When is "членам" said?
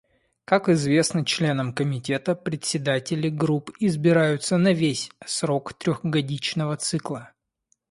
1.23-1.73